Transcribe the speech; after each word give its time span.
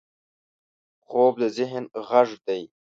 خوب 1.07 1.33
د 1.41 1.43
ذهن 1.57 1.83
غږ 2.09 2.29
دی 2.47 2.61